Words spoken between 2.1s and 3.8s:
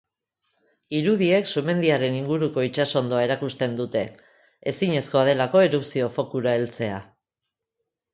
inguruko itsas hondoa erakusten